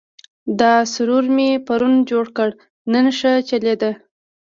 [0.59, 2.49] دا سرور مې پرون جوړ کړ،
[2.93, 3.91] نن ښه چلېده.